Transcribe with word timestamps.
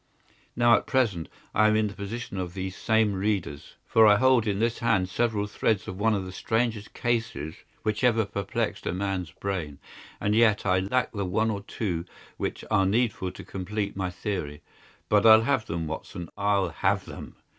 Now, 0.55 0.73
at 0.75 0.87
present 0.87 1.29
I 1.53 1.67
am 1.67 1.75
in 1.75 1.85
the 1.85 1.93
position 1.93 2.39
of 2.39 2.55
these 2.55 2.75
same 2.75 3.13
readers, 3.13 3.75
for 3.85 4.07
I 4.07 4.15
hold 4.15 4.47
in 4.47 4.57
this 4.57 4.79
hand 4.79 5.09
several 5.09 5.45
threads 5.45 5.87
of 5.87 5.99
one 5.99 6.15
of 6.15 6.25
the 6.25 6.31
strangest 6.31 6.95
cases 6.95 7.53
which 7.83 8.03
ever 8.03 8.25
perplexed 8.25 8.87
a 8.87 8.93
man's 8.93 9.29
brain, 9.29 9.77
and 10.19 10.33
yet 10.35 10.65
I 10.65 10.79
lack 10.79 11.11
the 11.11 11.23
one 11.25 11.51
or 11.51 11.61
two 11.61 12.05
which 12.37 12.65
are 12.71 12.87
needful 12.87 13.31
to 13.31 13.43
complete 13.43 13.95
my 13.95 14.09
theory. 14.09 14.63
But 15.07 15.27
I'll 15.27 15.43
have 15.43 15.67
them, 15.67 15.85
Watson, 15.85 16.29
I'll 16.35 16.69
have 16.69 17.05
them!" 17.05 17.35